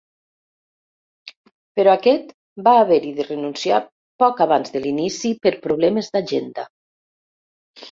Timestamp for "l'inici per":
4.89-5.55